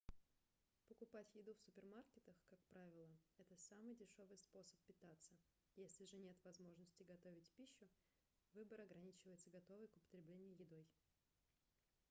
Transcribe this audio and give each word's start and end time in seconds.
покупать 0.87 1.29
еду 1.35 1.53
в 1.53 1.59
супермаркетах 1.59 2.35
как 2.49 2.57
правило- 2.71 3.07
это 3.37 3.55
самый 3.55 3.93
дешёвый 3.93 4.39
способ 4.39 4.75
питаться 4.87 5.37
если 5.75 6.05
же 6.05 6.17
нет 6.17 6.35
возможности 6.43 7.03
готовить 7.03 7.51
пищу 7.51 7.87
выбор 8.53 8.81
ограничивается 8.81 9.51
готовой 9.51 9.89
к 9.89 9.97
употреблению 9.97 10.55
едой 10.57 10.87